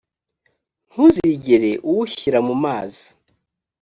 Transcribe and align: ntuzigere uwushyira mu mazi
ntuzigere 0.89 1.71
uwushyira 1.89 2.39
mu 2.47 2.55
mazi 2.63 3.05